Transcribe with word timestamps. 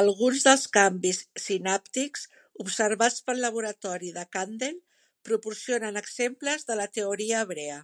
Alguns 0.00 0.44
dels 0.48 0.66
canvis 0.76 1.18
sinàptics 1.46 2.22
observats 2.66 3.18
pel 3.30 3.42
laboratori 3.46 4.12
de 4.20 4.24
Kandel 4.38 4.80
proporcionen 5.30 6.02
exemples 6.04 6.68
de 6.70 6.82
la 6.84 6.90
teoria 7.00 7.42
hebrea. 7.48 7.80